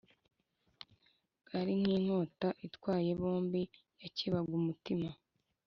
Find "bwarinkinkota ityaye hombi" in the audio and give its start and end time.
1.45-3.61